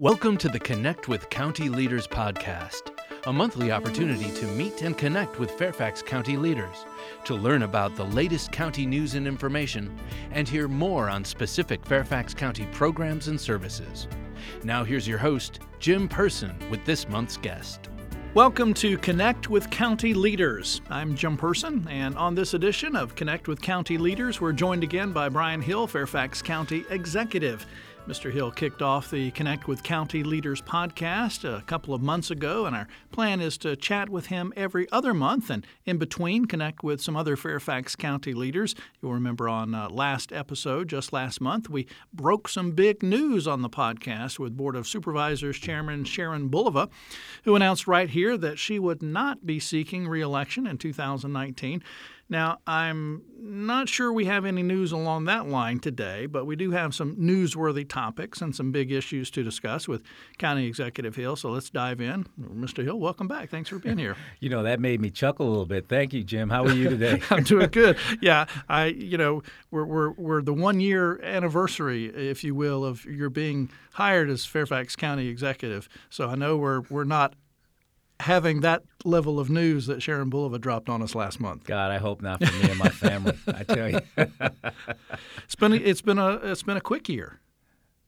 [0.00, 2.90] Welcome to the Connect with County Leaders podcast,
[3.26, 6.84] a monthly opportunity to meet and connect with Fairfax County leaders,
[7.24, 9.96] to learn about the latest county news and information,
[10.32, 14.08] and hear more on specific Fairfax County programs and services.
[14.64, 17.88] Now, here's your host, Jim Person, with this month's guest.
[18.34, 20.80] Welcome to Connect with County Leaders.
[20.90, 25.12] I'm Jim Person, and on this edition of Connect with County Leaders, we're joined again
[25.12, 27.64] by Bryan Hill, Fairfax County Executive.
[28.06, 28.30] Mr.
[28.30, 32.76] Hill kicked off the Connect with County Leaders podcast a couple of months ago, and
[32.76, 37.00] our plan is to chat with him every other month and in between connect with
[37.00, 38.74] some other Fairfax County leaders.
[39.00, 43.62] You'll remember on uh, last episode, just last month, we broke some big news on
[43.62, 46.90] the podcast with Board of Supervisors Chairman Sharon Bulova,
[47.44, 51.82] who announced right here that she would not be seeking reelection in 2019.
[52.34, 56.72] Now, I'm not sure we have any news along that line today, but we do
[56.72, 60.02] have some newsworthy topics and some big issues to discuss with
[60.36, 61.36] County Executive Hill.
[61.36, 62.26] So let's dive in.
[62.36, 62.82] Mr.
[62.82, 63.50] Hill, welcome back.
[63.50, 64.16] Thanks for being here.
[64.40, 65.86] you know, that made me chuckle a little bit.
[65.88, 66.50] Thank you, Jim.
[66.50, 67.22] How are you today?
[67.30, 67.98] I'm doing good.
[68.20, 73.04] Yeah, I, you know, we're, we're, we're the one year anniversary, if you will, of
[73.04, 75.88] your being hired as Fairfax County Executive.
[76.10, 77.34] So I know we're, we're not
[78.20, 81.64] having that level of news that Sharon Bulova dropped on us last month.
[81.64, 83.36] God, I hope not for me and my family.
[83.46, 84.00] I tell you,
[85.44, 87.40] it's been it's been a it's been a quick year.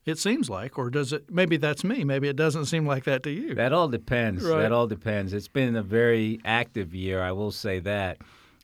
[0.05, 1.29] It seems like, or does it?
[1.29, 2.05] Maybe that's me.
[2.05, 3.55] Maybe it doesn't seem like that to you.
[3.55, 4.43] That all depends.
[4.43, 4.61] Right.
[4.61, 5.33] That all depends.
[5.33, 7.21] It's been a very active year.
[7.21, 8.17] I will say that.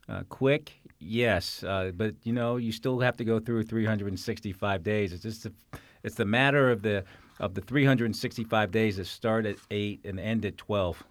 [0.10, 5.14] Uh, quick, yes, uh, but you know, you still have to go through 365 days.
[5.14, 5.54] It's just a,
[6.04, 7.06] it's the matter of the
[7.40, 11.04] of the 365 days that start at eight and end at 12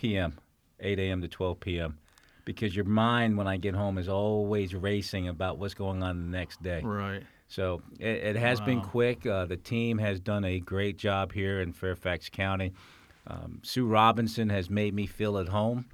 [0.00, 0.38] p.m.,
[0.80, 1.20] 8 a.m.
[1.20, 1.98] to 12 p.m.
[2.46, 6.38] Because your mind, when I get home, is always racing about what's going on the
[6.38, 6.80] next day.
[6.82, 7.22] Right.
[7.48, 8.66] So it, it has wow.
[8.66, 9.26] been quick.
[9.26, 12.72] Uh, the team has done a great job here in Fairfax County.
[13.26, 15.84] Um, Sue Robinson has made me feel at home.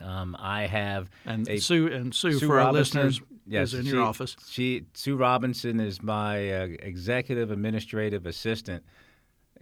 [0.00, 3.80] Um, I have and a, Sue and Sue, Sue for Robinson, our listeners yes, is
[3.80, 4.36] in she, your office.
[4.48, 8.84] She Sue Robinson is my uh, executive administrative assistant.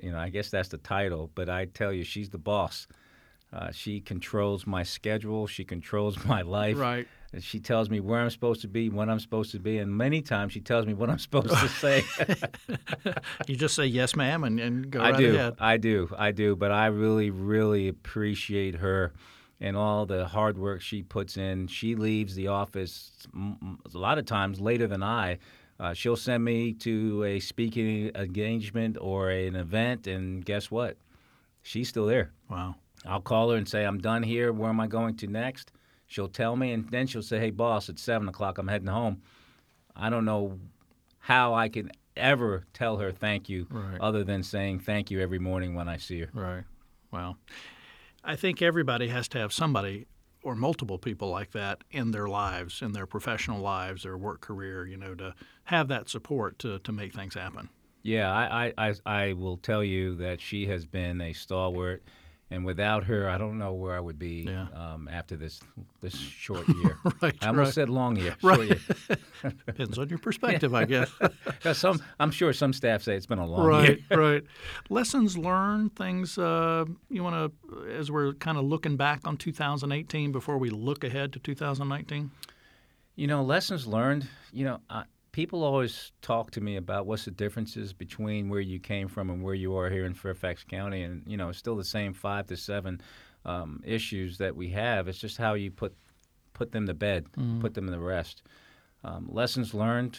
[0.02, 2.86] You know, I guess that's the title, but I tell you, she's the boss.
[3.52, 5.46] Uh, she controls my schedule.
[5.46, 6.78] She controls my life.
[6.78, 7.06] Right.
[7.32, 9.94] And she tells me where I'm supposed to be, when I'm supposed to be, and
[9.94, 12.04] many times she tells me what I'm supposed to say.
[13.46, 15.34] you just say yes, ma'am, and, and go I right do.
[15.34, 15.54] ahead.
[15.58, 16.08] I do.
[16.16, 16.56] I do.
[16.56, 19.12] But I really, really appreciate her
[19.60, 21.66] and all the hard work she puts in.
[21.66, 25.38] She leaves the office a lot of times later than I.
[25.78, 30.96] Uh, she'll send me to a speaking engagement or an event, and guess what?
[31.62, 32.32] She's still there.
[32.48, 32.76] Wow.
[33.06, 34.52] I'll call her and say, I'm done here.
[34.52, 35.72] Where am I going to next?
[36.06, 38.58] She'll tell me, and then she'll say, Hey, boss, it's 7 o'clock.
[38.58, 39.22] I'm heading home.
[39.94, 40.58] I don't know
[41.18, 44.00] how I can ever tell her thank you right.
[44.00, 46.30] other than saying thank you every morning when I see her.
[46.32, 46.64] Right.
[47.10, 47.38] Well,
[48.24, 50.06] I think everybody has to have somebody
[50.42, 54.86] or multiple people like that in their lives, in their professional lives, their work career,
[54.86, 55.34] you know, to
[55.64, 57.68] have that support to, to make things happen.
[58.02, 62.04] Yeah, I, I, I will tell you that she has been a stalwart
[62.50, 64.66] and without her, I don't know where I would be yeah.
[64.72, 65.60] um, after this
[66.00, 66.96] this short year.
[67.22, 67.34] right.
[67.42, 67.74] I almost right.
[67.74, 68.36] said long year.
[68.42, 68.68] Right.
[68.68, 68.78] Year.
[69.66, 71.10] Depends on your perspective, I guess.
[71.72, 73.98] some, I'm sure some staff say it's been a long right, year.
[74.10, 74.18] Right.
[74.18, 74.42] Right.
[74.88, 75.96] Lessons learned.
[75.96, 80.70] Things uh, you want to, as we're kind of looking back on 2018 before we
[80.70, 82.30] look ahead to 2019.
[83.16, 84.28] You know, lessons learned.
[84.52, 85.04] You know, I,
[85.36, 89.42] people always talk to me about what's the differences between where you came from and
[89.42, 92.46] where you are here in Fairfax County, and you know, it's still the same five
[92.46, 93.02] to seven
[93.44, 95.08] um, issues that we have.
[95.08, 95.94] It's just how you put
[96.54, 97.60] put them to bed, mm.
[97.60, 98.44] put them to rest.
[99.04, 100.18] Um, lessons learned.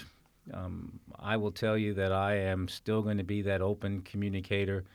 [0.54, 4.86] Um, I will tell you that I am still going to be that open communicator.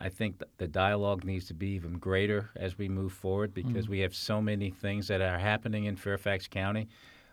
[0.00, 3.90] I think the dialogue needs to be even greater as we move forward because mm.
[3.90, 6.88] we have so many things that are happening in Fairfax County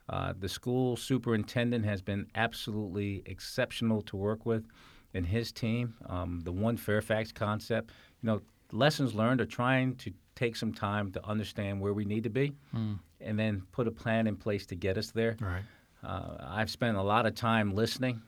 [0.09, 4.65] uh, the school superintendent has been absolutely exceptional to work with,
[5.13, 5.95] and his team.
[6.07, 7.91] Um, the One Fairfax concept,
[8.21, 8.41] you know,
[8.71, 12.53] lessons learned are trying to take some time to understand where we need to be,
[12.75, 12.99] mm.
[13.21, 15.37] and then put a plan in place to get us there.
[15.39, 15.63] Right.
[16.03, 18.21] Uh, I've spent a lot of time listening,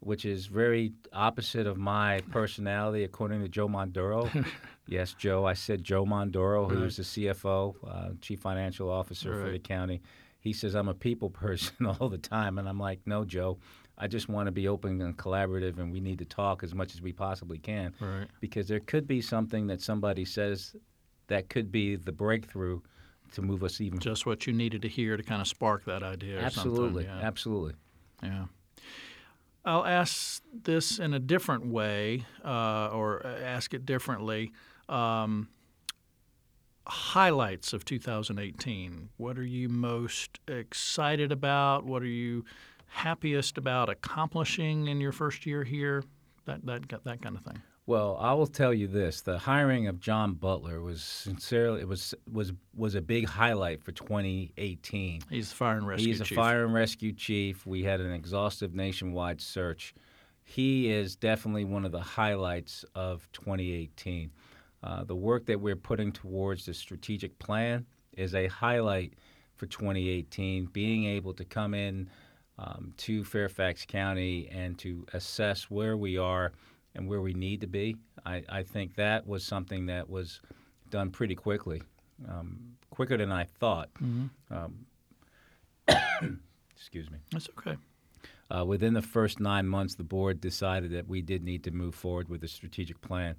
[0.00, 4.44] which is very opposite of my personality, according to Joe Mondoro.
[4.86, 5.46] yes, Joe.
[5.46, 6.76] I said Joe Mondoro, right.
[6.76, 9.46] who's the CFO, uh, Chief Financial Officer right.
[9.46, 10.02] for the county
[10.40, 13.58] he says I'm a people person all the time, and I'm like, no, Joe.
[14.02, 16.94] I just want to be open and collaborative, and we need to talk as much
[16.94, 17.92] as we possibly can.
[18.00, 18.26] Right.
[18.40, 20.74] Because there could be something that somebody says
[21.26, 22.80] that could be the breakthrough
[23.32, 23.98] to move us even.
[23.98, 26.40] Just what you needed to hear to kind of spark that idea.
[26.40, 27.20] Absolutely, yeah.
[27.20, 27.74] absolutely.
[28.22, 28.46] Yeah.
[29.64, 34.52] I'll ask this in a different way, uh, or ask it differently.
[34.88, 35.48] Um,
[36.90, 39.08] highlights of 2018.
[39.16, 41.84] What are you most excited about?
[41.84, 42.44] What are you
[42.88, 46.04] happiest about accomplishing in your first year here?
[46.46, 47.62] That that that kind of thing.
[47.86, 52.14] Well, I will tell you this: the hiring of John Butler was sincerely it was
[52.30, 55.22] was was a big highlight for 2018.
[55.30, 56.06] He's the fire and rescue.
[56.08, 56.36] He's a chief.
[56.36, 57.66] fire and rescue chief.
[57.66, 59.94] We had an exhaustive nationwide search.
[60.42, 64.30] He is definitely one of the highlights of 2018.
[64.82, 67.84] Uh, the work that we're putting towards the strategic plan
[68.16, 69.14] is a highlight
[69.56, 70.66] for 2018.
[70.66, 72.08] Being able to come in
[72.58, 76.52] um, to Fairfax County and to assess where we are
[76.94, 77.96] and where we need to be.
[78.24, 80.40] I, I think that was something that was
[80.90, 81.82] done pretty quickly,
[82.28, 82.58] um,
[82.90, 83.90] quicker than I thought.
[84.02, 84.54] Mm-hmm.
[84.54, 84.86] Um,
[86.76, 87.18] excuse me.
[87.30, 87.76] That's okay.
[88.50, 91.94] Uh, within the first nine months, the board decided that we did need to move
[91.94, 93.36] forward with a strategic plan.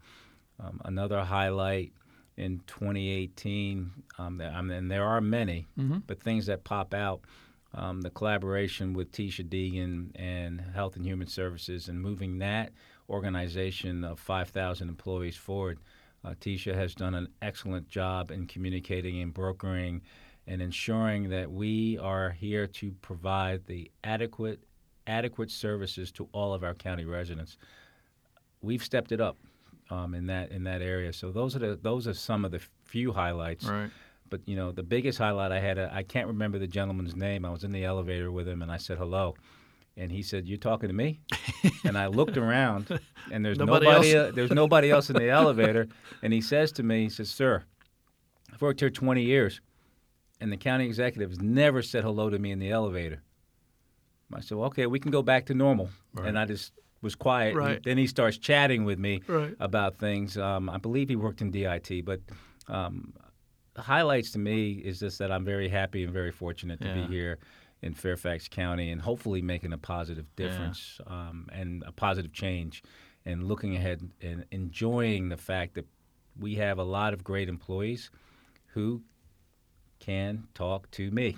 [0.63, 1.91] Um, another highlight
[2.37, 5.99] in 2018, um, and there are many, mm-hmm.
[6.07, 7.21] but things that pop out
[7.73, 12.71] um, the collaboration with Tisha Deeghan and Health and Human Services and moving that
[13.09, 15.79] organization of 5,000 employees forward.
[16.23, 20.01] Uh, Tisha has done an excellent job in communicating and brokering
[20.47, 24.59] and ensuring that we are here to provide the adequate
[25.07, 27.57] adequate services to all of our county residents.
[28.61, 29.35] We've stepped it up
[29.91, 31.13] um, in that in that area.
[31.13, 33.65] So those are the those are some of the few highlights.
[33.65, 33.91] Right.
[34.29, 37.43] But you know, the biggest highlight I had, I can't remember the gentleman's name.
[37.45, 39.35] I was in the elevator with him, and I said hello,
[39.97, 41.19] and he said, "You're talking to me?"
[41.83, 42.87] and I looked around,
[43.29, 44.13] and there's Nobody nobody.
[44.15, 44.29] else?
[44.29, 45.89] uh, there's nobody else in the elevator,
[46.23, 47.63] and he says to me, he says, "Sir,
[48.53, 49.59] I've worked here 20 years,
[50.39, 53.21] and the county executive has never said hello to me in the elevator."
[54.33, 56.29] I said, well, "Okay, we can go back to normal," Right.
[56.29, 56.71] and I just
[57.01, 57.55] was quiet.
[57.55, 57.81] Right.
[57.83, 59.55] Then he starts chatting with me Right.
[59.59, 60.37] about things.
[60.37, 62.21] Um, I believe he worked in DIT, but
[62.67, 63.13] um,
[63.73, 66.93] the highlights to me is just that I'm very happy and very fortunate to Yeah.
[66.93, 67.39] be here
[67.81, 70.47] in Fairfax County and hopefully making a positive Yeah.
[70.47, 72.83] difference um, and a positive change
[73.25, 75.85] and looking ahead and enjoying the fact that
[76.39, 78.09] we have a lot of great employees
[78.67, 79.01] who
[79.99, 81.37] can talk to me.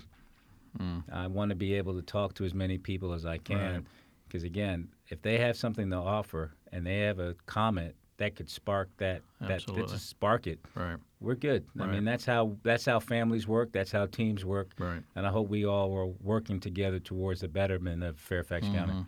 [0.78, 1.04] Mm.
[1.12, 3.86] I want to be able to talk to as many people as I can
[4.26, 8.48] because again, if they have something to offer and they have a comment that could
[8.48, 9.92] spark that that, that Absolutely.
[9.92, 10.96] just spark it, Right.
[11.20, 11.66] we're good.
[11.80, 13.72] I mean, that's how that's how families work.
[13.72, 14.70] That's how teams work.
[14.78, 15.02] Right.
[15.16, 18.92] And I hope we all are working together towards the betterment of Fairfax County.
[18.92, 19.06] Mhm.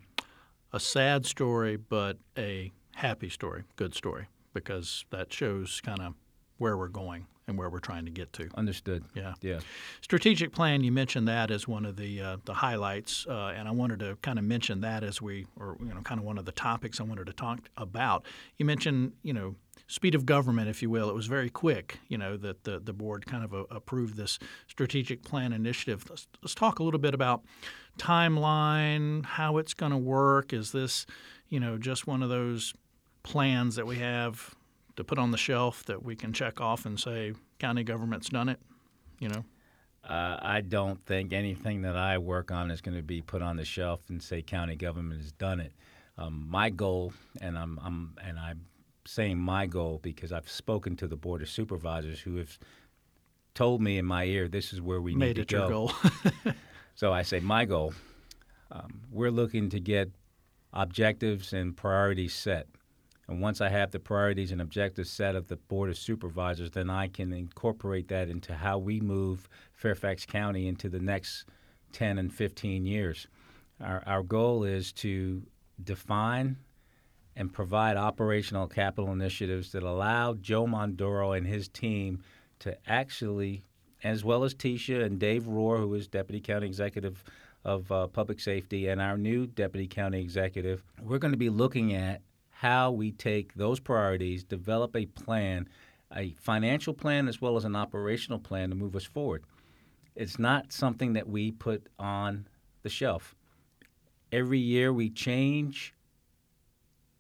[0.72, 6.14] A sad story, but a happy story, good story, because that shows kind of
[6.58, 8.48] where we're going and where we're trying to get to.
[8.56, 9.04] Understood.
[9.14, 9.34] Yeah.
[9.40, 9.60] Yeah.
[10.00, 13.70] Strategic plan, you mentioned that as one of the uh, the highlights, uh, and I
[13.70, 16.44] wanted to kind of mention that as we, or you know, kind of one of
[16.44, 18.25] the topics I wanted to talk about.
[18.56, 19.54] You mentioned, you know,
[19.87, 21.08] speed of government, if you will.
[21.08, 24.38] It was very quick, you know, that the the board kind of uh, approved this
[24.66, 26.04] strategic plan initiative.
[26.10, 27.44] Let's, let's talk a little bit about
[27.98, 30.52] timeline, how it's going to work.
[30.52, 31.06] Is this,
[31.48, 32.75] you know, just one of those
[33.22, 34.56] plans that we have
[34.96, 38.48] to put on the shelf that we can check off and say county government's done
[38.48, 38.60] it?
[39.19, 39.44] You know.
[40.04, 43.56] Uh, I don't think anything that I work on is going to be put on
[43.56, 45.72] the shelf and say county government has done it.
[46.16, 48.60] Um, my goal, and I'm, I'm and I'm
[49.04, 52.58] saying my goal because I've spoken to the board of supervisors who have
[53.55, 55.88] told me in my ear this is where we made need it to your go.
[55.88, 55.93] goal.
[56.96, 57.93] So I say my goal.
[58.72, 60.10] Um, we're looking to get
[60.72, 62.69] objectives and priorities set.
[63.28, 66.88] And once I have the priorities and objectives set of the Board of Supervisors, then
[66.88, 71.44] I can incorporate that into how we move Fairfax County into the next
[71.92, 73.26] 10 and 15 years.
[73.80, 75.42] Our, our goal is to
[75.82, 76.56] define
[77.34, 82.22] and provide operational capital initiatives that allow Joe Mondoro and his team
[82.60, 83.62] to actually,
[84.02, 87.22] as well as Tisha and Dave Rohr, who is Deputy County Executive
[87.64, 91.92] of uh, Public Safety, and our new Deputy County Executive, we're going to be looking
[91.94, 92.22] at
[92.60, 95.69] how we take those priorities, develop a plan,
[96.15, 99.44] a financial plan as well as an operational plan to move us forward.
[100.15, 102.48] It's not something that we put on
[102.82, 103.34] the shelf.
[104.32, 105.93] Every year we change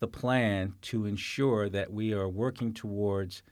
[0.00, 3.42] the plan to ensure that we are working towards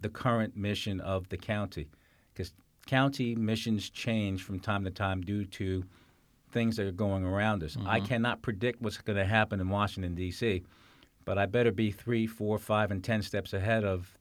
[0.00, 1.90] the current mission of the county.
[2.32, 2.54] Because
[2.86, 5.84] county missions change from time to time due to
[6.50, 7.76] things that are going around us.
[7.84, 8.06] I mm-hmm.
[8.06, 10.62] cannot predict what's going to happen in Washington, D.C.,
[11.24, 14.16] but I better be three, four, five, and 10 steps ahead of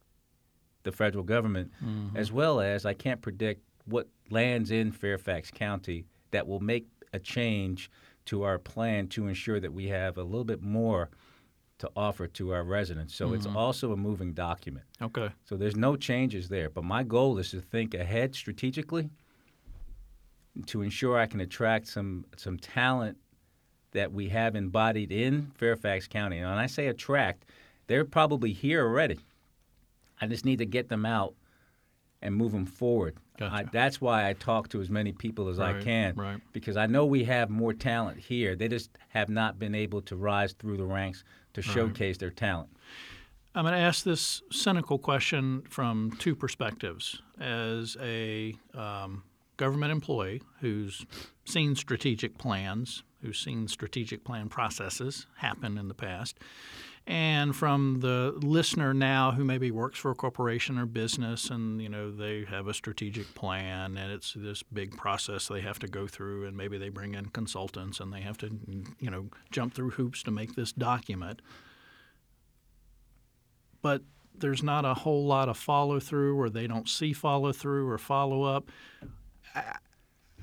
[0.83, 2.15] the federal government, mm-hmm.
[2.15, 7.19] as well as I can't predict what lands in Fairfax County that will make a
[7.19, 7.89] change
[8.25, 11.09] to our plan to ensure that we have a little bit more
[11.79, 13.15] to offer to our residents.
[13.15, 13.57] So it's mm-hmm.
[13.57, 14.85] also a moving document.
[15.01, 15.29] Okay.
[15.45, 16.69] So there's no changes there.
[16.69, 19.09] But my goal is to think ahead strategically
[20.67, 23.17] to ensure I can attract some some talent
[23.91, 26.37] that we have embodied in Fairfax County.
[26.37, 27.45] And when I say attract,
[27.87, 29.19] they're probably here already.
[30.21, 31.33] I just need to get them out
[32.21, 33.17] and move them forward.
[33.37, 33.55] Gotcha.
[33.55, 36.41] I, that's why I talk to as many people as I can right.
[36.51, 38.55] because I know we have more talent here.
[38.55, 42.69] They just have not been able to rise through the ranks to showcase their talent.
[43.55, 47.21] I'm going to ask this cynical question from two perspectives.
[47.39, 49.23] As a um,
[49.59, 51.05] government employee who's
[51.45, 56.39] seen strategic plans, who's seen strategic plan processes happen in the past,
[57.05, 61.89] and from the listener now who maybe works for a corporation or business and you
[61.89, 66.07] know they have a strategic plan and it's this big process they have to go
[66.07, 68.49] through and maybe they bring in consultants and they have to
[68.99, 71.41] you know jump through hoops to make this document
[73.81, 74.03] but
[74.39, 77.97] there's not a whole lot of follow through, or they don't see follow through or
[77.97, 78.69] follow up.
[79.55, 79.63] I,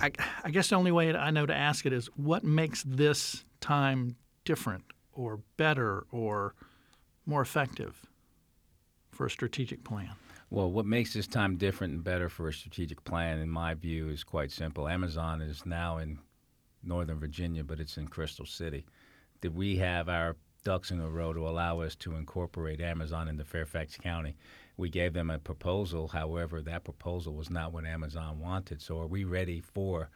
[0.00, 0.10] I,
[0.44, 4.16] I guess the only way I know to ask it is what makes this time
[4.44, 6.54] different or better or
[7.24, 8.02] more effective
[9.10, 10.12] for a strategic plan?
[10.50, 14.08] Well, what makes this time different and better for a strategic plan, in my view,
[14.08, 14.86] is quite simple.
[14.86, 16.18] Amazon is now in
[16.84, 18.86] Northern Virginia, but it's in Crystal City.
[19.40, 23.44] Did we have our ducks in a row to allow us to incorporate Amazon into
[23.44, 24.36] Fairfax County?
[24.76, 26.08] We gave them a proposal.
[26.08, 28.82] However, that proposal was not what Amazon wanted.
[28.82, 30.10] So, are we ready for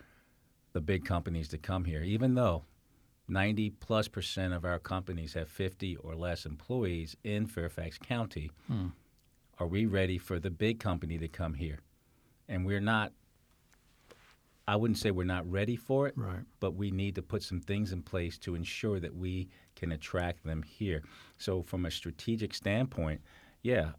[0.72, 2.02] the big companies to come here?
[2.02, 2.64] Even though
[3.28, 8.88] 90 plus percent of our companies have 50 or less employees in Fairfax County, hmm.
[9.58, 11.78] are we ready for the big company to come here?
[12.48, 13.12] And we're not,
[14.68, 16.44] I wouldn't say we're not ready for it, Right.
[16.58, 20.44] but we need to put some things in place to ensure that we can attract
[20.44, 21.02] them here.
[21.38, 23.20] So, from a strategic standpoint,
[23.62, 23.92] yeah,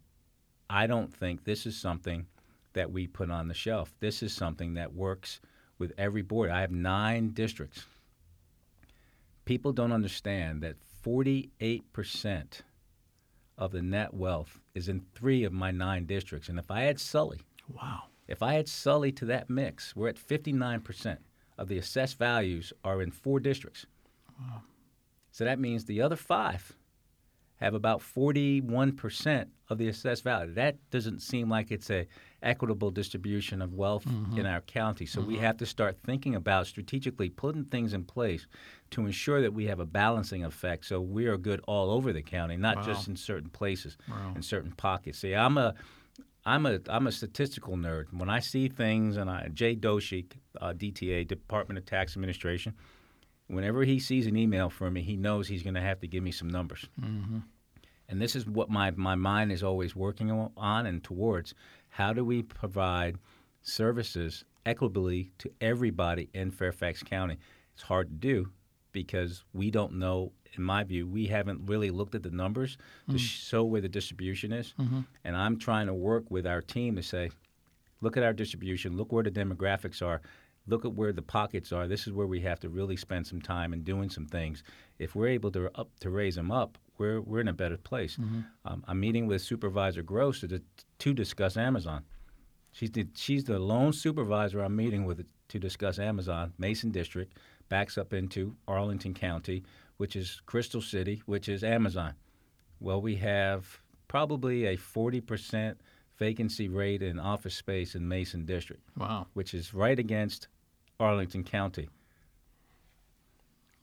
[0.72, 2.26] I don't think this is something
[2.72, 3.92] that we put on the shelf.
[4.00, 5.38] This is something that works
[5.78, 6.48] with every board.
[6.50, 7.84] I have nine districts.
[9.44, 12.60] People don't understand that 48%
[13.58, 16.48] of the net wealth is in three of my nine districts.
[16.48, 18.04] And if I add Sully, Wow.
[18.26, 21.18] if I add Sully to that mix, we're at 59%
[21.58, 23.84] of the assessed values are in four districts.
[24.40, 24.62] Wow.
[25.32, 26.72] So that means the other five
[27.62, 30.52] have about 41% of the assessed value.
[30.54, 32.06] That doesn't seem like it's a
[32.42, 34.04] equitable distribution of wealth
[34.36, 35.06] in our county.
[35.06, 38.46] So we have to start thinking about strategically putting things in place
[38.90, 42.22] to ensure that we have a balancing effect so we are good all over the
[42.22, 43.96] county, not just in certain places,
[44.34, 45.20] in certain pockets.
[45.20, 45.74] See, I'm a
[46.44, 48.06] I'm a I'm a statistical nerd.
[48.12, 50.26] When I see things, and I Jay Doshi,
[50.60, 52.74] uh, DTA, Department of Tax Administration,
[53.52, 56.22] whenever he sees an email from me, he knows he's going to have to give
[56.22, 56.88] me some numbers.
[57.00, 57.38] Mm-hmm.
[58.08, 61.54] And this is what my, my mind is always working on and towards.
[61.88, 63.16] How do we provide
[63.62, 67.38] services equitably to everybody in Fairfax County?
[67.74, 68.50] It's hard to do
[68.92, 72.76] because we don't know, in my view, we haven't really looked at the numbers
[73.08, 73.18] to mm.
[73.18, 74.74] show where the distribution is.
[74.78, 75.00] Mm-hmm.
[75.24, 77.30] And I'm trying to work with our team to say,
[78.02, 80.20] look at our distribution, look where the demographics are,
[80.66, 81.88] look at where the pockets are.
[81.88, 84.62] This is where we have to really spend some time and doing some things.
[84.98, 88.16] If we're able to up to raise them up, we're we're in a better place.
[88.64, 90.62] Um, I'm meeting with Supervisor Gross to,
[91.00, 92.04] to discuss Amazon.
[92.72, 96.52] She's the, she's the lone supervisor I'm meeting with to discuss Amazon.
[96.58, 97.36] Mason District
[97.68, 99.64] backs up into Arlington County,
[99.98, 102.14] which is Crystal City, which is Amazon.
[102.80, 105.74] Well, we have probably a 40%
[106.18, 109.26] vacancy rate in office space in Mason District, Wow.
[109.34, 110.48] which is right against
[111.02, 111.88] Arlington County.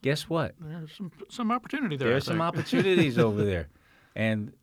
[0.01, 0.55] Guess what?
[0.59, 2.09] There's some some opportunity there.
[2.09, 3.67] There's some opportunities over there.
[4.15, 4.53] And,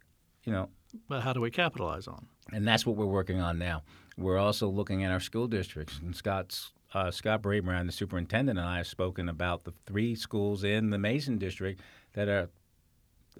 [0.44, 0.70] you know,
[1.08, 2.26] But how do we capitalize on?
[2.52, 3.82] and that's what we're working on now.
[4.16, 5.98] We're also looking at our school districts.
[6.00, 10.62] And Scott's, uh, Scott Brabrand, the superintendent, and I have spoken about the three schools
[10.64, 11.80] in the Mason district
[12.14, 12.48] that are,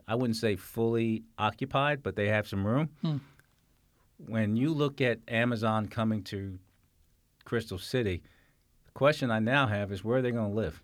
[0.08, 2.90] I wouldn't say fully occupied, but they have some room.
[4.18, 6.58] When you look at Amazon coming to
[7.44, 8.22] Crystal City,
[8.96, 10.82] question I now have is where are they going to live?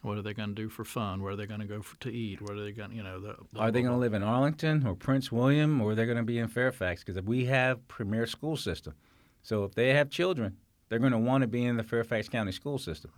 [0.00, 1.22] What are they going to do for fun?
[1.22, 2.40] Where are they going to go for, to eat?
[2.42, 2.92] Where are they going?
[2.92, 5.92] You know, the, the Are they going to live in Arlington or Prince William, or
[5.92, 7.04] are they going to be in Fairfax?
[7.04, 8.94] Because we have premier school system,
[9.42, 10.56] so if they have children,
[10.88, 13.10] they're going to want to be in the Fairfax County school system.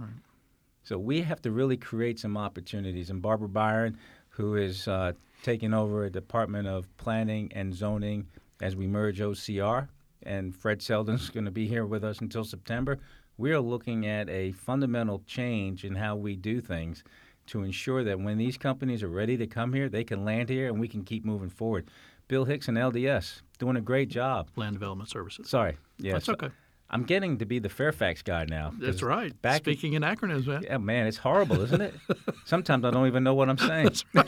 [0.82, 3.10] So we have to really create some opportunities.
[3.10, 3.98] And Barbara Byron,
[4.30, 8.26] who is uh, taking over a Department of Planning and Zoning
[8.60, 9.88] as we merge OCR,
[10.22, 12.98] and Fred Selden's going to be here with us until September.
[13.38, 17.04] We are looking at a fundamental change in how we do things
[17.48, 20.68] to ensure that when these companies are ready to come here, they can land here
[20.68, 21.88] and we can keep moving forward.
[22.28, 24.48] Bill Hicks and LDS doing a great job.
[24.56, 25.48] Land Development Services.
[25.48, 26.50] Sorry, yes, That's okay.
[26.88, 28.72] I'm getting to be the Fairfax guy now.
[28.78, 29.40] That's right.
[29.42, 30.62] Back Speaking in acronyms, man.
[30.62, 31.94] yeah, man, it's horrible, isn't it?
[32.44, 33.90] Sometimes I don't even know what I'm saying.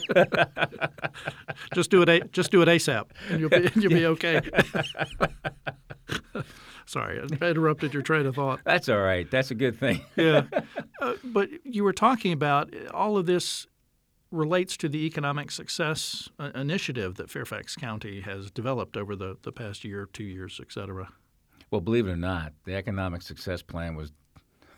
[1.74, 2.08] Just do it.
[2.08, 4.40] A, just do it ASAP, and you'll be, you'll be okay.
[6.86, 8.60] Sorry, I interrupted your train of thought.
[8.64, 9.30] That's all right.
[9.30, 10.00] That's a good thing.
[10.16, 10.44] Yeah,
[11.00, 13.66] uh, but you were talking about uh, all of this
[14.30, 19.52] relates to the economic success uh, initiative that Fairfax County has developed over the, the
[19.52, 21.10] past year, two years, et cetera.
[21.70, 24.12] Well, believe it or not, the economic success plan was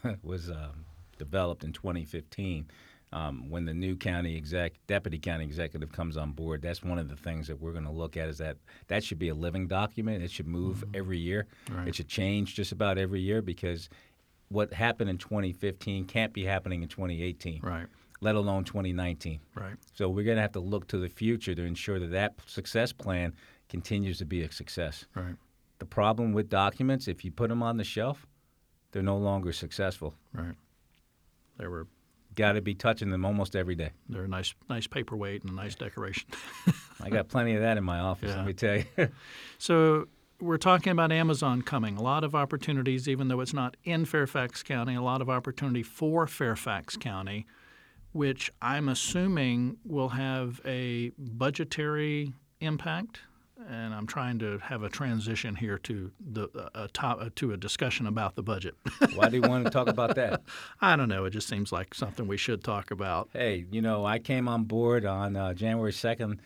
[0.22, 0.84] was um,
[1.18, 2.66] developed in 2015.
[3.12, 7.08] Um, when the new county exec, deputy county executive comes on board, that's one of
[7.08, 8.28] the things that we're going to look at.
[8.28, 8.56] Is that
[8.86, 10.22] that should be a living document.
[10.22, 11.46] It should move every year.
[11.70, 11.88] Right.
[11.88, 13.88] It should change just about every year because
[14.48, 17.86] what happened in 2015 can't be happening in 2018, Right,
[18.20, 19.40] let alone 2019.
[19.54, 19.74] right.
[19.94, 22.92] So we're going to have to look to the future to ensure that that success
[22.92, 23.32] plan
[23.68, 25.04] continues to be a success.
[25.14, 25.34] Right,
[25.80, 28.26] The problem with documents, if you put them on the shelf,
[28.92, 30.14] they're no longer successful.
[30.32, 30.54] right.
[31.58, 31.88] They were
[32.36, 33.90] Got to be touching them almost every day.
[34.08, 36.28] they're a nice nice paperweight and a nice decoration.
[37.02, 38.30] I got plenty of that in my office.
[38.30, 38.36] Yeah.
[38.36, 38.84] Let me tell you.
[39.58, 40.06] So
[40.40, 41.96] we're talking about Amazon coming.
[41.96, 45.82] A lot of opportunities, even though it's not in Fairfax County, a lot of opportunity
[45.82, 47.46] for Fairfax County,
[48.12, 53.20] which I'm assuming will have a budgetary impact.
[53.70, 58.08] And I'm trying to have a transition here to the a top, to a discussion
[58.08, 58.74] about the budget.
[59.14, 60.42] Why do you want to talk about that?
[60.80, 61.24] I don't know.
[61.24, 63.30] It just seems like something we should talk about.
[63.32, 66.40] Hey, you know, I came on board on uh, January 2nd,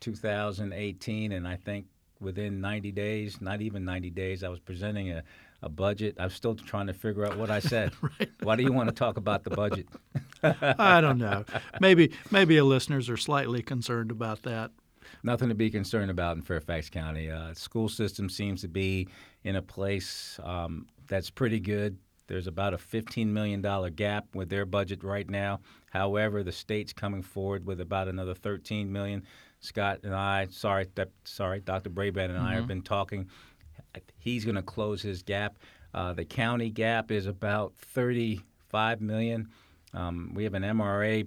[0.00, 1.84] 2018, and I think
[2.20, 5.22] within 90 days, not even 90 days, I was presenting a,
[5.60, 6.16] a budget.
[6.18, 7.92] I'm still trying to figure out what I said.
[8.42, 9.88] Why do you want to talk about the budget?
[10.42, 11.44] I don't know.
[11.80, 14.70] Maybe maybe our listeners are slightly concerned about that.
[15.22, 17.30] Nothing to be concerned about in Fairfax County.
[17.30, 19.08] Uh, school system seems to be
[19.44, 21.96] in a place um, that's pretty good.
[22.26, 23.60] There's about a $15 million
[23.94, 25.60] gap with their budget right now.
[25.90, 29.24] However, the state's coming forward with about another 13 million.
[29.58, 30.86] Scott and I, sorry,
[31.24, 31.90] sorry, Dr.
[31.90, 33.28] Brabrand and I have been talking.
[34.16, 35.58] He's going to close his gap.
[35.92, 39.48] Uh, the county gap is about 35 million.
[39.92, 41.26] Um, we have an MRA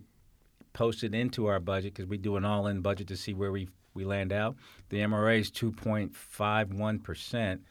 [0.74, 4.04] posted into our budget because we do an all-in budget to see where we we
[4.06, 4.56] land out.
[4.90, 7.62] The MRA is 2.51 percent,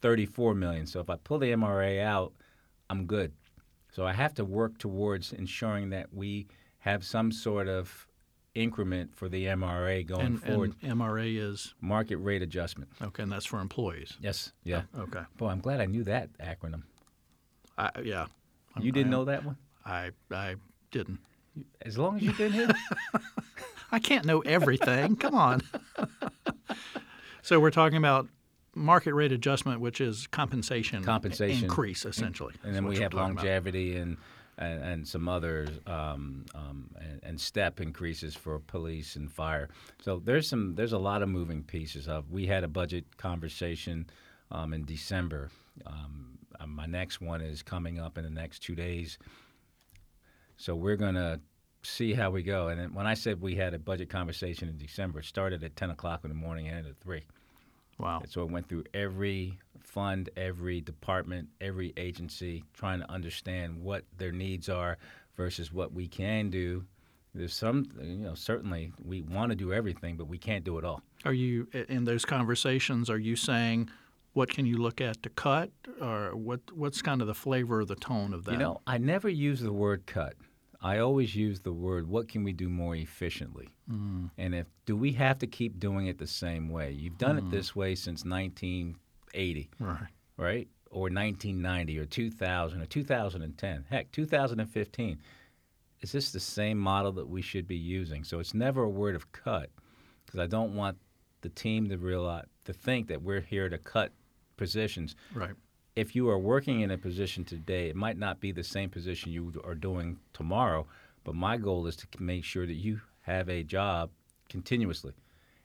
[0.00, 0.86] 34 million.
[0.86, 2.32] So if I pull the MRA out,
[2.88, 3.32] I'm good.
[3.92, 6.46] So I have to work towards ensuring that we
[6.80, 8.06] have some sort of
[8.54, 10.74] increment for the MRA going And, forward.
[10.82, 12.90] and MRA is Market rate adjustment.
[13.02, 14.16] okay, and that's for employees.
[14.20, 14.52] Yes.
[14.64, 14.82] Yeah.
[14.96, 15.22] Oh, okay.
[15.36, 16.82] Boy, I'm glad I knew that acronym.
[17.76, 18.26] I, yeah.
[18.74, 19.56] I'm- You didn't I, know that one?
[19.84, 20.56] I I
[20.90, 21.18] didn't.
[21.82, 22.68] As long as you've been here.
[23.92, 25.16] I can't know everything.
[25.16, 25.62] Come on.
[27.42, 28.28] so we're talking about
[28.74, 31.64] market rate adjustment, which is compensation Compensation.
[31.64, 32.54] increase, essentially.
[32.62, 34.16] and then we have longevity and,
[34.58, 39.68] and and some others um, um, and, and step increases for police and fire.
[40.02, 42.08] So there's some there's a lot of moving pieces.
[42.08, 44.06] Of we had a budget conversation
[44.50, 45.50] um, in December.
[45.86, 49.18] Um, uh, my next one is coming up in the next two days.
[50.58, 51.40] So we're gonna
[51.82, 52.68] see how we go.
[52.68, 55.76] And then when I said we had a budget conversation in December, it started at
[55.76, 57.24] 10 o'clock in the morning and ended at three.
[57.98, 58.22] Wow.
[58.28, 64.32] So it went through every fund, every department, every agency, trying to understand what their
[64.32, 64.98] needs are
[65.36, 66.84] versus what we can do.
[67.34, 70.84] There's some, you know, certainly we want to do everything, but we can't do it
[70.84, 71.02] all.
[71.24, 73.08] Are you in those conversations?
[73.08, 73.90] Are you saying
[74.32, 76.60] what can you look at to cut, or what?
[76.72, 78.52] What's kind of the flavor or the tone of that?
[78.52, 80.34] You know, I never use the word cut.
[80.80, 83.68] I always use the word what can we do more efficiently?
[83.90, 84.30] Mm.
[84.38, 86.92] And if do we have to keep doing it the same way?
[86.92, 89.70] You've done it this way since 1980.
[89.80, 89.98] right.
[90.36, 90.68] right?
[90.90, 93.84] Or 1990 or 2000 or 2010.
[93.90, 95.18] Heck, 2015.
[96.00, 98.22] Is this the same model that we should be using?
[98.22, 99.70] So it's never a word of cut
[100.24, 100.96] because I don't want
[101.40, 104.12] the team to realize to think that we're here to cut
[104.56, 105.16] positions.
[105.34, 105.54] Right.
[105.98, 109.32] If you are working in a position today, it might not be the same position
[109.32, 110.86] you are doing tomorrow,
[111.24, 114.10] but my goal is to make sure that you have a job
[114.48, 115.14] continuously.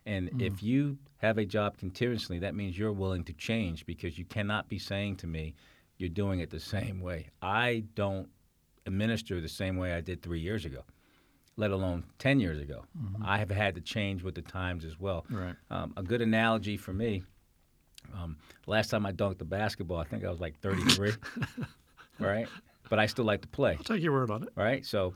[0.08, 4.26] And if you have a job continuously, that means you're willing to change because you
[4.26, 5.54] cannot be saying to me,
[5.98, 7.28] you're doing it the same way.
[7.44, 8.28] I don't
[8.88, 10.84] administer the same way I did three years ago,
[11.58, 12.86] let alone 10 years ago.
[13.24, 15.28] I have had to change with the times as well.
[15.30, 15.56] Right.
[15.70, 17.22] Um, a good analogy for me
[18.24, 21.12] Um, last time I dunked the basketball, I think I was like 33,
[22.20, 22.48] right?
[22.90, 24.50] But I still like to play, I'll take your word on it.
[24.56, 24.86] right?
[24.86, 25.14] So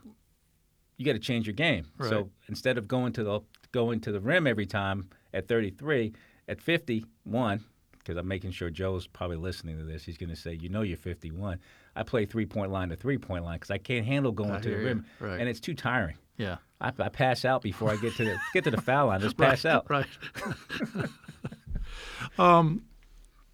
[0.98, 1.86] you got to change your game.
[1.98, 2.10] Right.
[2.10, 3.39] So instead of going to the
[3.72, 6.13] going to the rim every time at 33,
[6.48, 7.63] at 51,
[8.00, 10.82] because I'm making sure Joe's probably listening to this, he's going to say, "You know,
[10.82, 11.60] you're 51."
[11.96, 14.60] I play three point line to three point line because I can't handle going I
[14.62, 15.39] to the rim, Right.
[15.39, 16.15] and it's too tiring.
[16.38, 16.58] Yeah.
[16.80, 19.20] I, I pass out before I get to the get to the foul line.
[19.22, 19.88] Just pass out.
[19.89, 20.06] Right.
[22.38, 22.84] um,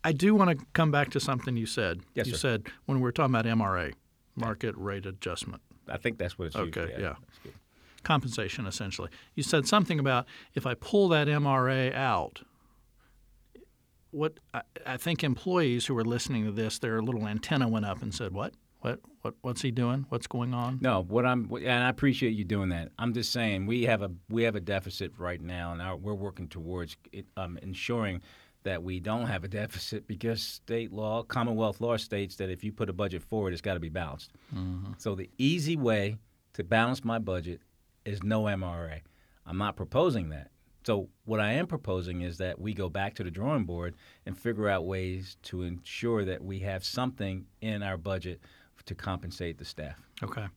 [0.03, 2.01] I do want to come back to something you said.
[2.13, 2.37] Yes, you sir.
[2.37, 3.93] said when we were talking about MRA,
[4.35, 6.55] market rate adjustment, I think that's what it's.
[6.55, 6.99] Okay, at.
[6.99, 7.15] yeah.
[7.43, 7.55] That's
[8.03, 9.09] compensation essentially.
[9.35, 12.41] You said something about if I pull that MRA out,
[14.11, 18.01] what I, I think employees who were listening to this, their little antenna went up
[18.01, 18.53] and said, "What?
[18.81, 18.99] What?
[19.21, 19.33] What?
[19.41, 20.05] What's he doing?
[20.09, 22.91] What's going on?" No, what I'm and I appreciate you doing that.
[22.99, 26.13] I'm just saying we have a we have a deficit right now, and our, we're
[26.13, 28.21] working towards it, um, ensuring
[28.63, 32.71] that we don't have a deficit because state law, Commonwealth law states that if you
[32.71, 34.31] put a budget forward, it's got to be balanced.
[34.55, 34.93] Mm-hmm.
[34.97, 36.17] So the easy way
[36.53, 37.61] to balance my budget
[38.05, 39.01] is no MRA.
[39.45, 40.49] I'm not proposing that.
[40.85, 43.95] So what I am proposing is that we go back to the drawing board
[44.25, 48.41] and figure out ways to ensure that we have something in our budget
[48.85, 50.01] to compensate the staff.
[50.21, 50.47] Okay.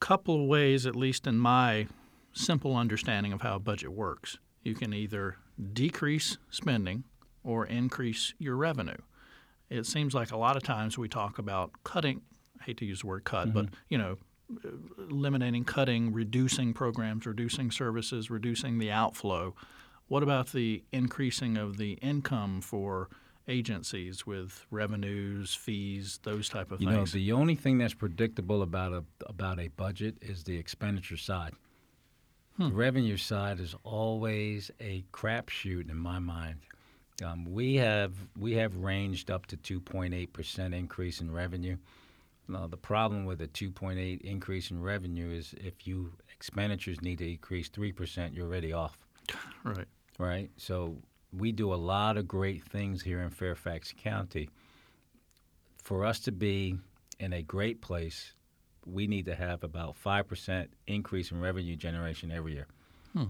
[0.00, 1.86] Couple of ways, at least in my
[2.32, 4.38] simple understanding of how a budget works.
[4.64, 5.36] You can either
[5.72, 7.04] decrease spending
[7.44, 8.96] or increase your revenue.
[9.68, 12.22] It seems like a lot of times we talk about cutting.
[12.60, 13.74] I hate to use the word cut, but mm-hmm.
[13.88, 14.18] you know,
[14.98, 19.54] eliminating, cutting, reducing programs, reducing services, reducing the outflow.
[20.08, 23.08] What about the increasing of the income for
[23.48, 27.14] agencies with revenues, fees, those type of You things?
[27.14, 31.54] know, the only thing that's predictable about a about a budget is the expenditure side.
[32.58, 36.60] The revenue side is always a crapshoot in my mind.
[37.24, 41.76] Um, we have we have ranged up to 2.8 percent increase in revenue.
[42.48, 47.30] Now, the problem with a 2.8 increase in revenue is if you expenditures need to
[47.30, 48.98] increase three percent, you're already off
[49.64, 49.86] right.
[50.18, 50.50] right?
[50.56, 50.96] So
[51.32, 54.50] we do a lot of great things here in Fairfax County.
[55.78, 56.76] For us to be
[57.18, 58.34] in a great place,
[58.86, 62.66] we need to have about 5% increase in revenue generation every year.
[63.12, 63.26] Hmm.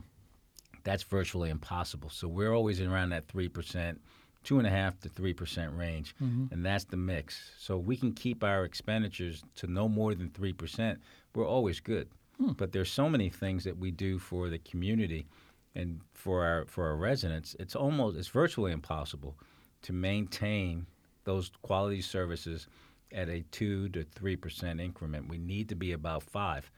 [0.85, 2.11] That's virtually impossible.
[2.11, 3.97] So we're always around that 3%,
[4.43, 6.53] two and a half to 3% range, mm-hmm.
[6.53, 7.53] and that's the mix.
[7.59, 10.97] So we can keep our expenditures to no more than 3%.
[11.35, 12.09] We're always good.
[12.39, 12.53] Hmm.
[12.53, 15.27] But there's so many things that we do for the community
[15.75, 19.37] and for our for our residents, it's almost it's virtually impossible
[19.83, 20.87] to maintain
[21.25, 22.67] those quality services
[23.13, 25.29] at a two to three percent increment.
[25.29, 26.71] We need to be about five.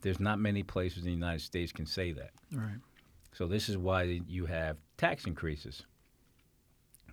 [0.00, 2.30] There's not many places in the United States can say that.
[2.52, 2.78] Right.
[3.32, 5.82] So this is why you have tax increases.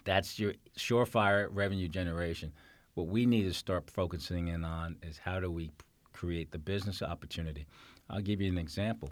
[0.04, 2.52] That's your surefire revenue generation.
[2.96, 5.72] What we need to start focusing in on is how do we
[6.14, 7.66] create the business opportunity.
[8.10, 9.12] I'll give you an example.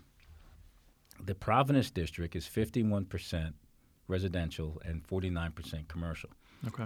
[1.26, 3.54] The Providence district is 51%
[4.08, 6.30] residential and 49% commercial.
[6.68, 6.86] Okay.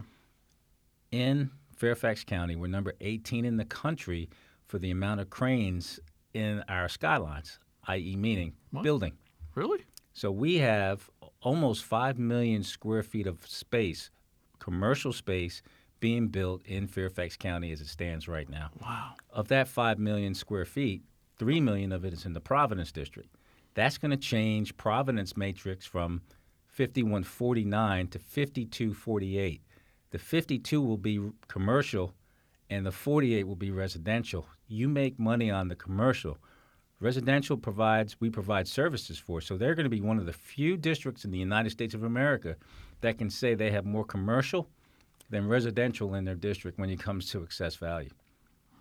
[1.12, 4.30] In Fairfax County, we're number 18 in the country
[4.66, 6.00] for the amount of cranes
[6.34, 8.84] in our skylines, i.e., meaning What?
[8.84, 9.14] building.
[9.56, 9.86] Really?
[10.14, 11.10] So we have
[11.42, 14.10] almost 5 million square feet of space,
[14.60, 15.62] commercial space,
[16.00, 18.70] being built in Fairfax County as it stands right now.
[18.82, 19.14] Wow.
[19.32, 21.02] Of that 5 million square feet,
[21.38, 23.36] 3 million of it is in the Providence district.
[23.74, 26.22] That's going to change Providence matrix from
[26.68, 29.62] 5149 to 5248.
[30.14, 32.14] The 52 will be commercial
[32.70, 34.46] and the 48 will be residential.
[34.68, 36.38] You make money on the commercial.
[37.00, 39.42] Residential provides we provide services for.
[39.42, 42.04] So they're going to be one of the few districts in the United States of
[42.04, 42.58] America
[43.02, 44.70] that can say they have more commercial
[45.32, 48.12] than residential in their district when it comes to excess value.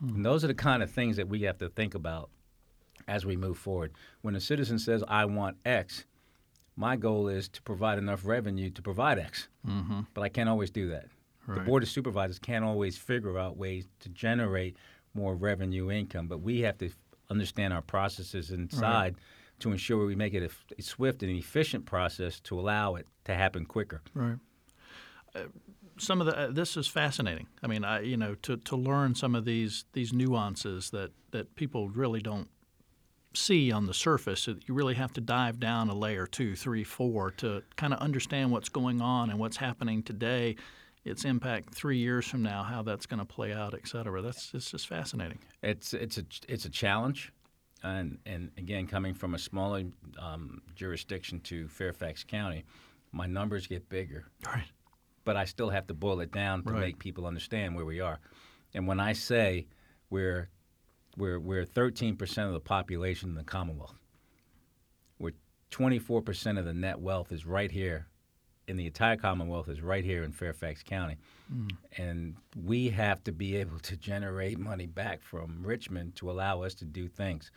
[0.02, 2.28] And those are the kind of things that we have to think about
[3.08, 3.92] as we move forward.
[4.20, 6.04] When a citizen says, I want X,
[6.76, 9.48] my goal is to provide enough revenue to provide X.
[9.66, 10.00] Mm-hmm.
[10.12, 11.06] But I can't always do that.
[11.48, 14.76] The Board of Supervisors can't always figure out ways to generate
[15.14, 16.96] more revenue income, but we have to f-
[17.30, 19.16] understand our processes inside
[19.58, 23.06] to ensure we make it a, f- a swift and efficient process to allow it
[23.24, 24.02] to happen quicker.
[24.14, 24.38] Right.
[25.34, 25.40] Uh,
[25.98, 27.46] some of the uh, this is fascinating.
[27.62, 31.54] I mean, I you know to, to learn some of these these nuances that that
[31.54, 32.48] people really don't
[33.34, 34.46] see on the surface.
[34.46, 38.50] You really have to dive down a layer two, three, four to kind of understand
[38.50, 40.56] what's going on and what's happening today,
[41.04, 44.22] its impact three years from now, how that's going to play out, et cetera.
[44.22, 45.38] That's it's just fascinating.
[45.62, 47.32] It's it's a it's a challenge,
[47.82, 49.84] and and again, coming from a smaller
[50.18, 52.64] um, jurisdiction to Fairfax County,
[53.12, 54.24] my numbers get bigger.
[54.46, 54.64] Right.
[55.24, 56.80] But I still have to boil it down to Right.
[56.80, 58.18] make people understand where we are.
[58.74, 59.66] And when I say
[60.10, 60.48] we're
[61.16, 63.98] we're we're 13% of the population in the Commonwealth,
[65.18, 65.32] we're
[65.70, 68.06] 24% of the net wealth is right here
[68.72, 71.18] in the entire Commonwealth is right here in Fairfax County.
[71.54, 71.70] Mm.
[71.98, 76.72] And we have to be able to generate money back from Richmond to allow us
[76.76, 77.50] to do things.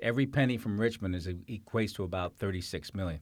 [0.00, 3.20] Every penny from Richmond is equates to about 36 million.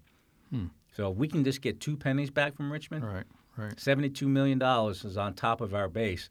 [0.51, 0.67] Hmm.
[0.93, 3.25] So if we can just get two pennies back from Richmond, Right.
[3.57, 3.75] Right.
[3.77, 6.29] $72 million is on top of our base.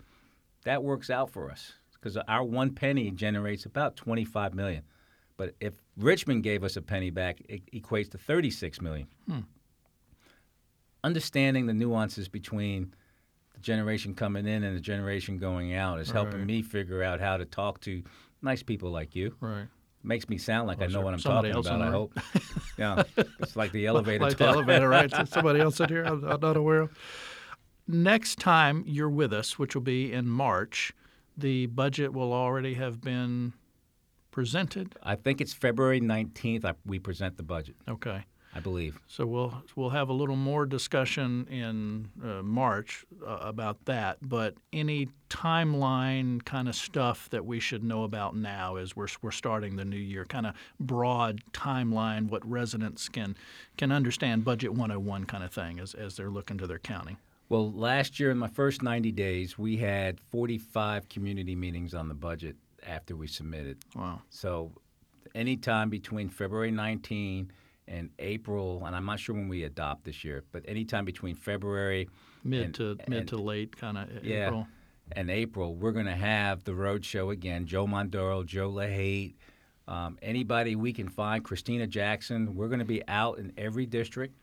[0.66, 4.84] That works out for us because our one penny generates about 25 million.
[5.36, 9.08] But if Richmond gave us a penny back, it equates to 36 million.
[9.28, 9.40] Hmm.
[11.04, 12.94] Understanding the nuances between
[13.54, 17.38] the generation coming in and the generation going out is helping me figure out how
[17.38, 18.04] to talk to
[18.42, 19.36] nice people like you.
[19.40, 19.68] Right.
[20.04, 21.88] Makes me sound like Well, I know is what I'm somebody talking about.
[21.88, 22.14] I hope.
[22.78, 23.04] yeah,
[23.40, 24.24] it's like the elevator.
[24.24, 25.10] like the elevator, right?
[25.12, 26.98] So Somebody else in here I'm, I'm not aware of.
[27.88, 30.94] Next time you're with us, which will be in March,
[31.38, 33.54] the budget will already have been
[34.32, 34.96] presented.
[35.04, 36.64] I think it's February 19th.
[36.66, 37.76] I, we present the budget.
[37.88, 38.24] Okay.
[38.58, 39.00] I believe.
[39.06, 44.18] So we'll we'll have a little more discussion in uh, March uh, about that.
[44.20, 49.30] But any timeline kind of stuff that we should know about now as we're we're
[49.30, 53.38] starting the new year, kind of broad timeline, what residents can
[53.78, 57.16] can understand, budget 101 kind of thing as as they're looking to their county.
[57.50, 62.16] Well, last year in my first 90 days, we had 45 community meetings on the
[62.16, 63.78] budget after we submitted.
[63.96, 64.24] Wow.
[64.30, 64.72] So,
[65.36, 67.52] anytime between February 19
[67.88, 72.10] and April, and I'm not sure when we adopt this year, but anytime between February
[72.44, 74.68] Mid and- to mid to late kind of yeah, April.
[75.14, 77.66] and April, we're going to have the road show again.
[77.66, 79.36] Joe Mondoro, Joe LaHait,
[79.88, 82.56] um, anybody we can find, Christina Jackson.
[82.56, 84.36] We're going to be out in every district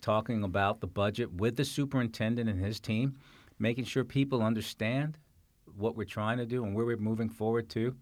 [0.00, 3.16] talking about the budget with the superintendent and his team,
[3.58, 5.18] making sure people understand
[5.76, 7.94] what we're trying to do and where we're moving forward to.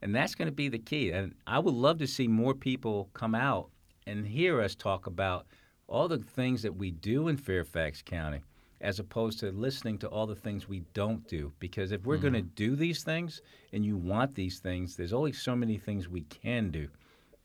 [0.00, 1.10] And that's going to be the key.
[1.12, 3.70] And I would love to see more people come out
[4.06, 5.46] and hear us talk about
[5.86, 8.40] all the things that we do in Fairfax County
[8.82, 11.52] as opposed to listening to all the things we don't do.
[11.60, 12.54] Because if we're going to mm-hmm.
[12.56, 13.40] do these things
[13.72, 16.88] and you want these things, there's only so many things we can do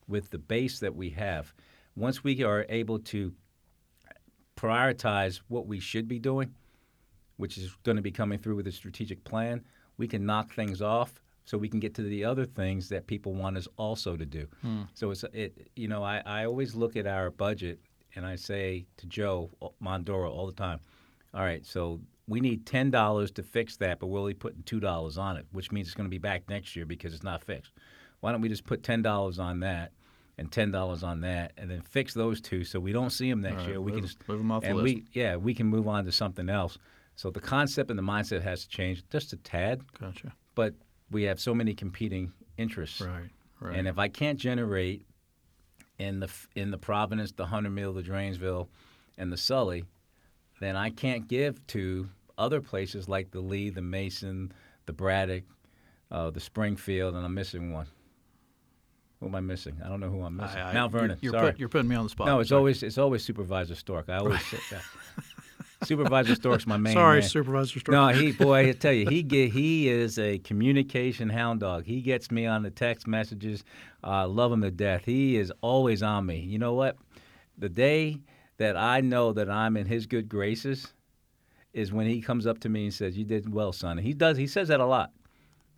[0.08, 1.54] with the base that we have.
[1.96, 3.32] Once we are able to
[4.56, 6.52] prioritize what we should be doing,
[7.36, 9.64] which is going to be coming through with a strategic plan,
[9.96, 13.32] we can knock things off so we can get to the other things that people
[13.32, 14.46] want us also to do.
[14.60, 14.82] Hmm.
[14.92, 17.78] So it's it you know I, I always look at our budget
[18.14, 19.50] and I say to Joe
[19.82, 20.80] Mondoro all the time,
[21.32, 24.78] all right, so we need ten dollars to fix that, but we're only putting two
[24.80, 27.42] dollars on it, which means it's going to be back next year because it's not
[27.42, 27.72] fixed.
[28.20, 29.92] Why don't we just put ten dollars on that
[30.36, 33.40] and ten dollars on that, and then fix those two so we don't see them
[33.40, 33.80] next right, year.
[33.80, 34.84] We move- can just move 'em off the and list.
[34.96, 36.76] we yeah we can move on to something else.
[37.16, 40.32] So the concept and the mindset has to change just a tad, Gotcha.
[40.54, 40.74] but
[41.10, 43.00] we have so many competing interests.
[43.00, 43.30] Right.
[43.60, 43.76] Right.
[43.76, 45.04] And if I can't generate
[45.98, 48.68] in the in the Providence, the Hunter Mill, the Dranesville,
[49.16, 49.84] and the Sully,
[50.60, 54.52] then I can't give to other places like the Lee, the Mason,
[54.86, 55.42] the Braddock,
[56.10, 57.86] uh, the Springfield, and I'm missing one.
[59.18, 59.80] Who am I missing?
[59.84, 60.58] I don't know who I'm missing.
[60.60, 61.18] I- I- Mount Vernon.
[61.20, 61.50] You're, Sorry.
[61.50, 62.28] put, you're putting me on the spot.
[62.28, 62.58] no, it's Sorry.
[62.58, 64.08] always it's always Supervisor Storck.
[64.08, 64.82] I always say that.
[65.84, 67.28] Supervisor Storck's my main Sorry, man.
[67.28, 67.92] Supervisor Storck.
[67.92, 71.84] No, he boy, I tell you, he get he is a communication hound dog.
[71.84, 73.64] He gets me on the text messages.
[74.02, 75.04] I love him to death.
[75.04, 76.40] He is always on me.
[76.40, 76.96] You know what?
[77.56, 78.18] The day
[78.58, 80.92] that I know that I'm in his good graces
[81.72, 84.14] is when he comes up to me and says, "You did well, son." And he
[84.14, 84.36] does.
[84.36, 85.12] He says that a lot.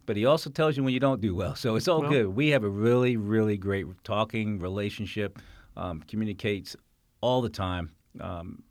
[0.06, 1.54] But he also tells you when you don't do well.
[1.54, 2.28] So it's all Well- good.
[2.28, 5.38] We have a really, really great talking relationship.
[5.76, 6.74] Um, communicates
[7.20, 7.90] all the time.
[8.18, 8.62] Um,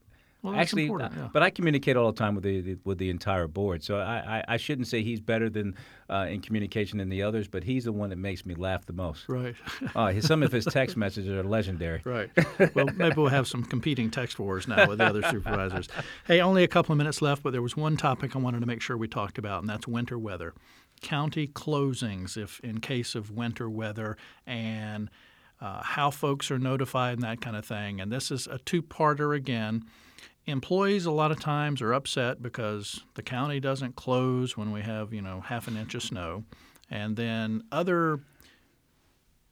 [0.42, 1.30] Well, Actually, uh, yeah.
[1.34, 3.84] but I communicate all the time with the, the with the entire board.
[3.84, 5.76] So I, I, I shouldn't say he's better than
[6.10, 8.94] uh, in communication than the others, but he's the one that makes me laugh the
[8.94, 9.28] most.
[9.28, 9.56] Right.
[9.94, 12.02] Uh, his, some of his text messages are legendary.
[12.06, 12.30] Right.
[12.74, 15.90] Well, maybe we'll have some competing text wars now with the other supervisors.
[16.26, 18.66] Hey, only a couple of minutes left, but there was one topic I wanted to
[18.66, 20.54] make sure we talked about, and that's winter weather.
[21.02, 24.16] County closings, if in case of winter weather,
[24.48, 25.10] and
[25.60, 28.00] uh, how folks are notified and that kind of thing.
[28.00, 29.84] And this is a two-parter again.
[30.50, 35.14] Employees a lot of times are upset because the county doesn't close when we have
[35.14, 36.44] you know half an inch of snow,
[36.90, 38.20] and then other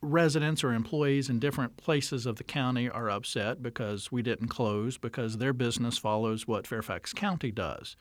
[0.01, 4.97] residents or employees in different places of the county are upset because we didn't close
[4.97, 7.95] because their business follows what Fairfax County does.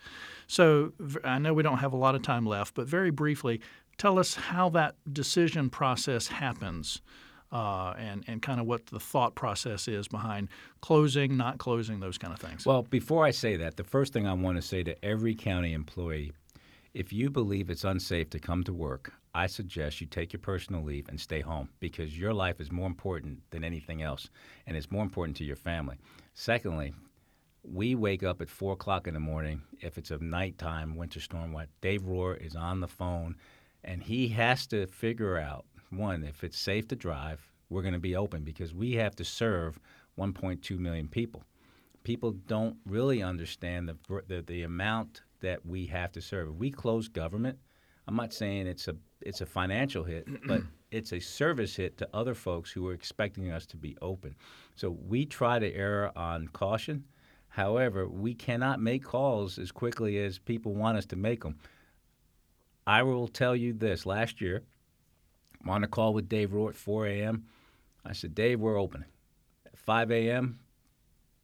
[0.46, 0.92] So
[1.24, 3.60] I know we don't have a lot of time left, but very briefly,
[3.96, 7.00] tell us how that decision process happens
[7.52, 10.48] uh, and and kind of what the thought process is behind
[10.80, 12.66] closing, not closing, those kind of things.
[12.66, 15.72] Well, before I say that, the first thing I want to say to every county
[15.72, 16.32] employee
[16.96, 20.82] if you believe it's unsafe to come to work, I suggest you take your personal
[20.82, 24.30] leave and stay home because your life is more important than anything else,
[24.66, 25.96] and it's more important to your family.
[26.32, 26.94] Secondly,
[27.62, 29.60] we wake up at four o'clock in the morning.
[29.82, 33.36] If it's a nighttime winter storm, what Dave Rohr is on the phone,
[33.84, 37.50] and he has to figure out one if it's safe to drive.
[37.68, 39.78] We're going to be open because we have to serve
[40.18, 41.44] 1.2 million people.
[42.04, 43.96] People don't really understand the
[44.28, 46.48] the, the amount that we have to serve.
[46.48, 47.58] If we close government,
[48.06, 52.08] I'm not saying it's a it's a financial hit, but it's a service hit to
[52.14, 54.34] other folks who are expecting us to be open.
[54.76, 57.04] So we try to err on caution.
[57.48, 61.56] However, we cannot make calls as quickly as people want us to make them.
[62.86, 64.62] I will tell you this: last year,
[65.66, 67.44] I'm on a call with Dave Rohrer at 4 a.m.
[68.04, 69.08] I said, Dave, we're opening.
[69.66, 70.60] At 5 a.m.,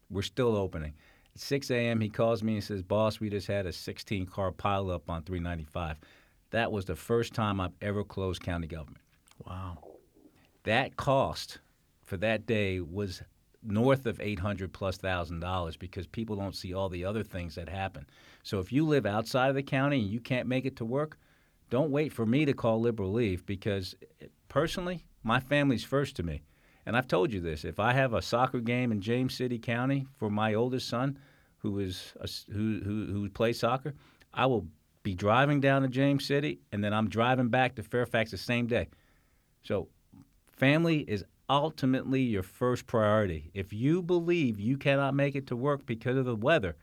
[0.09, 0.93] we're still opening.
[1.35, 4.53] At 6 a.m., he calls me and says, Boss, we just had a 16 car
[4.53, 5.97] pileup on 395.
[6.51, 9.03] That was the first time I've ever closed county government.
[9.45, 9.79] Wow.
[10.63, 11.59] That cost
[12.01, 13.23] for that day was
[13.61, 17.67] north of 800 plus thousand dollars because people don't see all the other things that
[17.67, 18.05] happen.
[18.41, 21.17] So if you live outside of the county and you can't make it to work,
[21.73, 26.21] don't wait for me to call liberal leave because eh, personally, my family's first to
[26.21, 26.43] me.
[26.85, 30.05] And I've told you this: if I have a soccer game in James City County
[30.19, 31.17] for my oldest son,
[31.57, 33.95] who is a, who, who who plays soccer,
[34.31, 34.67] I will
[35.01, 38.67] be driving down to James City, and then I'm driving back to Fairfax the same
[38.67, 38.87] day.
[39.63, 39.87] So,
[40.51, 43.49] family is ultimately your first priority.
[43.55, 46.75] If you believe you cannot make it to work because of the weather,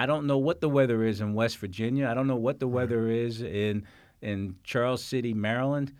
[0.00, 2.08] I don't know what the weather is in West Virginia.
[2.08, 3.86] I don't know what the weather is in
[4.22, 5.92] in Charles City, Maryland.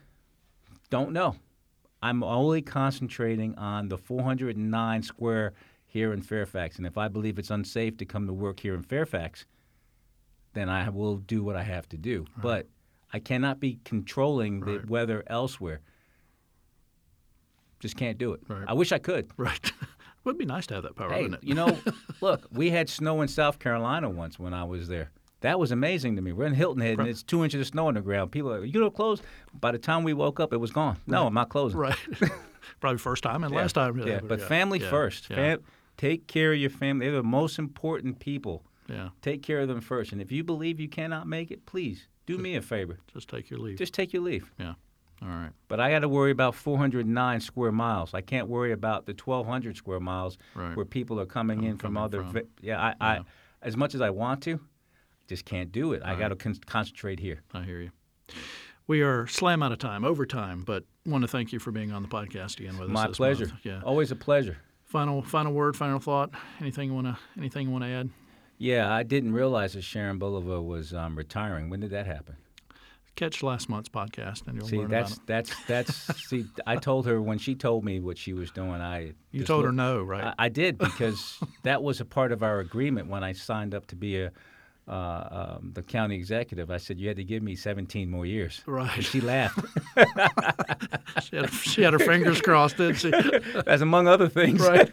[0.89, 1.37] Don't know.
[2.01, 5.53] I'm only concentrating on the 409 square
[5.87, 6.79] here in Fairfax.
[6.79, 9.45] And if I believe it's unsafe to come to work here in Fairfax,
[10.55, 12.21] then I will do what I have to do.
[12.37, 12.43] Right.
[12.43, 12.69] But
[13.13, 14.89] I cannot be controlling the right.
[14.89, 15.83] weather elsewhere.
[17.81, 18.41] Just can't do it.
[18.49, 18.65] Right.
[18.67, 19.31] I wish I could.
[19.37, 19.73] Right.
[20.25, 21.47] Would be nice to have that power, hey, wouldn't it?
[21.47, 21.79] you know,
[22.21, 25.11] look, we had snow in South Carolina once when I was there.
[25.41, 26.33] That was amazing to me.
[26.33, 28.31] We're in Hilton Head, and it's two inches of snow on the ground.
[28.31, 29.23] People are, you don't close.
[29.59, 30.99] By the time we woke up, it was gone.
[31.07, 31.27] No, right.
[31.29, 31.79] I'm not closing.
[31.79, 31.97] Right.
[32.81, 33.61] Probably first time and yeah.
[33.61, 33.99] last time.
[34.07, 34.47] Yeah, but yeah.
[34.47, 34.91] family yeah.
[34.91, 35.27] first.
[35.29, 35.65] Fam-
[35.97, 37.07] take care of your family.
[37.07, 38.65] They're the most important people.
[38.89, 39.11] Yeah.
[39.23, 40.13] Take care of them first.
[40.13, 42.99] And if you believe you cannot make it, please do me a favor.
[43.13, 43.79] Just take your leave.
[43.79, 44.51] Just take your leave.
[44.59, 44.75] Yeah.
[45.23, 45.51] All right.
[45.69, 48.15] But I got to worry about 409 square miles.
[48.15, 50.75] I can't worry about the 1,200 square miles right.
[50.75, 52.25] where people are coming in from other.
[52.25, 52.43] From.
[52.61, 52.95] yeah, I, yeah.
[53.01, 53.21] I,
[53.63, 54.61] as much as I want to,
[55.29, 56.03] just can't do it.
[56.05, 57.43] I got to con- concentrate here.
[57.53, 57.91] I hear you.
[58.87, 62.03] We are slam out of time, overtime, but want to thank you for being on
[62.03, 63.09] the podcast again with My us.
[63.11, 63.47] My pleasure.
[63.47, 63.61] Month.
[63.63, 64.57] Yeah, always a pleasure.
[64.87, 66.31] Final, final word, final thought.
[66.61, 68.11] Anything you want to, anything you want to add?
[68.59, 71.71] Yeah, I didn't realize that Sharon Bulova was um, retiring.
[71.71, 72.37] When did that happen?
[73.21, 75.27] Catch last month's podcast, and you'll see, learn that's, about it.
[75.27, 76.47] That's that's see.
[76.67, 78.81] I told her when she told me what she was doing.
[78.81, 80.25] I you told her no, right?
[80.39, 83.87] I, I did because that was a part of our agreement when I signed up
[83.89, 84.33] to be a
[84.89, 88.63] uh, um, the county executive, I said you had to give me 17 more years.
[88.67, 88.91] Right.
[88.97, 89.61] And she laughed.
[91.23, 93.13] she, had, she had her fingers crossed, didn't she?
[93.69, 94.67] As among other things.
[94.67, 94.91] Right.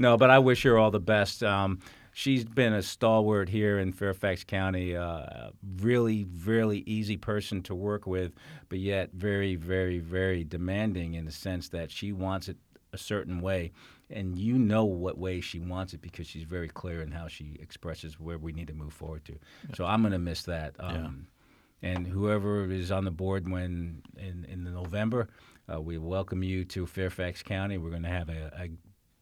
[0.00, 1.44] no, but I wish her all the best.
[1.44, 1.78] Um,
[2.12, 4.96] she's been a stalwart here in Fairfax County.
[4.96, 8.32] Uh, really, really easy person to work with,
[8.68, 12.56] but yet very, very, very demanding in the sense that she wants it
[12.92, 13.72] a certain way
[14.10, 17.56] and you know what way she wants it because she's very clear in how she
[17.60, 19.32] expresses where we need to move forward to.
[19.32, 19.74] Yeah.
[19.74, 20.76] So I'm going to miss that.
[20.78, 21.26] Um,
[21.82, 21.90] yeah.
[21.90, 25.28] And whoever is on the board when in in November,
[25.72, 27.76] uh, we welcome you to Fairfax County.
[27.76, 28.68] We're going to have a, a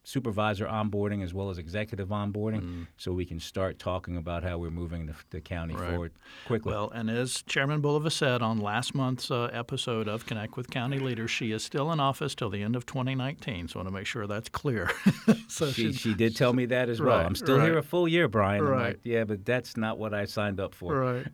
[0.03, 2.87] supervisor onboarding as well as executive onboarding mm.
[2.97, 5.89] so we can start talking about how we're moving the, the county right.
[5.89, 6.11] forward
[6.47, 6.71] quickly.
[6.71, 10.97] Well, and as Chairman Bulova said on last month's uh, episode of Connect with County
[10.97, 13.67] Leaders, she is still in office till the end of 2019.
[13.67, 14.91] So I want to make sure that's clear.
[15.47, 17.19] so she, she did tell me that as well.
[17.19, 17.65] I'm still right.
[17.65, 18.63] here a full year, Bryan.
[18.63, 18.87] Right.
[18.87, 20.95] Like, yeah, but that's not what I signed up for.
[20.95, 21.33] Right.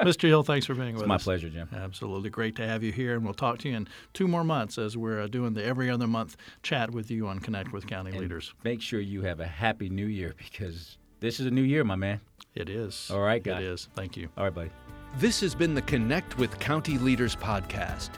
[0.00, 0.28] Mr.
[0.28, 1.26] Hill, thanks for being it's with my us.
[1.26, 1.68] My pleasure, Jim.
[1.74, 2.30] Absolutely.
[2.30, 3.14] Great to have you here.
[3.14, 5.90] And we'll talk to you in two more months as we're uh, doing the every
[5.90, 9.40] other month chat with you on Connect with County and Leaders make sure you have
[9.40, 12.20] a happy new year because this is a new year, my man.
[12.54, 13.10] It is.
[13.12, 13.60] All right, guy.
[13.60, 13.88] It is.
[13.94, 14.28] Thank you.
[14.36, 14.70] All right, buddy.
[15.18, 18.10] This has been the Connect with County Leaders podcast.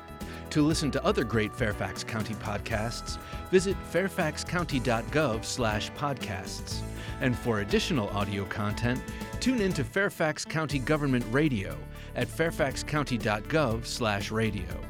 [0.51, 3.19] To listen to other great Fairfax County podcasts,
[3.51, 6.81] visit fairfaxcounty.gov/podcasts.
[7.21, 9.03] And for additional audio content,
[9.41, 11.77] tune into Fairfax County Government Radio
[12.15, 14.81] at fairfaxcounty.gov/radio.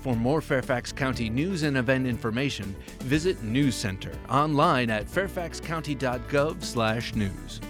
[0.00, 7.60] For more Fairfax County news and event information, visit News Center online at fairfaxcounty.gov/news.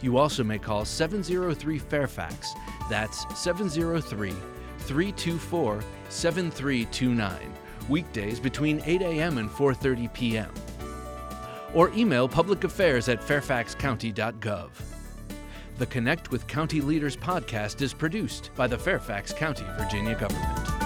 [0.00, 2.54] You also may call 703 Fairfax.
[2.88, 4.32] That's 703
[4.78, 7.52] 324 7329.
[7.90, 9.36] Weekdays between 8 a.m.
[9.36, 10.50] and 4:30 p.m.
[11.74, 14.70] Or email public affairs at fairfaxcounty.gov.
[15.76, 20.77] The Connect with County Leaders podcast is produced by the Fairfax County, Virginia government.